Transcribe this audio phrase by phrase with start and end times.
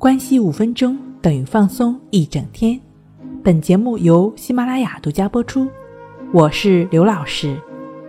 [0.00, 2.80] 关系五分钟等于放松一整天。
[3.44, 5.68] 本节目由喜马拉雅独家播出。
[6.32, 7.60] 我是刘老师，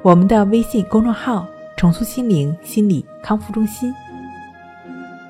[0.01, 3.93] 我们的微信公众号“重塑心灵心理康复中心”。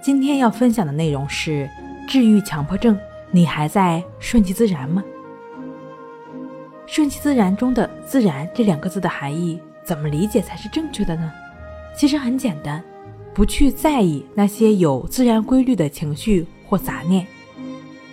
[0.04, 1.68] 今天要分享的内容是
[2.07, 2.96] 治愈强迫症，
[3.32, 5.04] 你还在顺其自然吗？
[6.86, 11.32] 顺其自然中的“自然”这两个字的含义，怎么理解才是正确的呢？
[11.96, 12.84] 其实很简单。
[13.34, 17.25] 不去在意那些有自然规律的情绪或杂念。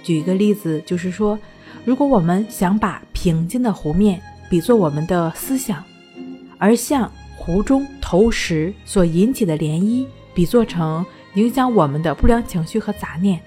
[0.02, 1.38] 举一个例子，就是说，
[1.84, 5.82] 如果我们想把平静的湖面比作我们的思想，
[6.56, 11.04] 而向湖中投石所引起的涟漪比作成
[11.34, 13.40] 影响我们的不良情绪和杂念，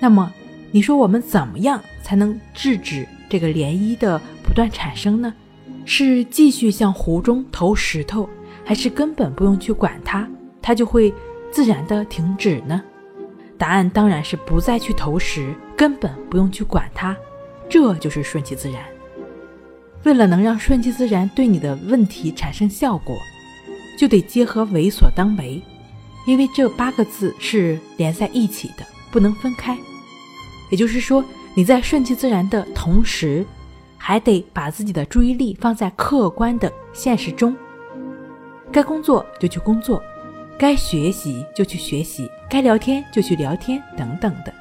[0.00, 0.32] 那么，
[0.70, 5.34] 你说我们怎么样才能制止这个涟漪的不断产生呢？
[5.84, 8.28] 是继续向湖中投石头，
[8.64, 10.28] 还是根本不用去管它？
[10.68, 11.14] 它就会
[11.50, 12.82] 自然的停止呢？
[13.56, 17.16] 答案当然是不再去投食，根本不用去管它，
[17.70, 18.84] 这就是顺其自然。
[20.04, 23.16] 为了能让顺其自然对你的问题产生效果，
[23.98, 25.62] 就得结合为所当为，
[26.26, 29.74] 因为这八个字是连在一起的，不能分开。
[30.68, 33.42] 也就是说，你在顺其自然的同时，
[33.96, 37.56] 还得把自己的注意力放在客观的现实中，
[38.70, 40.02] 该工作就去工作。
[40.58, 44.52] 该学习就去学习，该聊天就去聊天，等等的，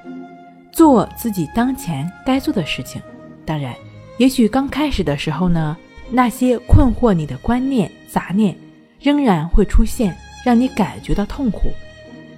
[0.72, 3.02] 做自己当前该做的事情。
[3.44, 3.74] 当然，
[4.18, 5.76] 也许刚开始的时候呢，
[6.12, 8.56] 那些困惑你的观念、杂念
[9.02, 11.74] 仍然会出现，让你感觉到痛苦。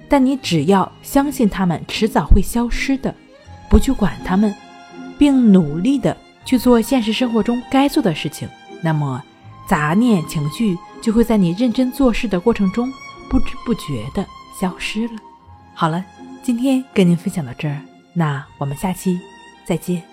[0.08, 3.14] 但你只要相信他们迟早会消失的，
[3.68, 4.54] 不去管他们，
[5.18, 6.16] 并努力的
[6.46, 8.48] 去做现实生活中该做的事情，
[8.82, 9.22] 那么
[9.68, 12.90] 杂念情绪就会在你认真做事的过程中。
[13.30, 14.26] 不知不觉的
[14.60, 15.14] 消失了。
[15.72, 16.04] 好了，
[16.42, 17.80] 今天跟您分享到这儿，
[18.12, 19.18] 那我们下期
[19.64, 20.09] 再见。